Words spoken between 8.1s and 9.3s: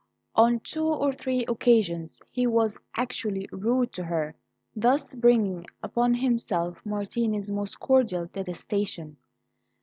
detestation.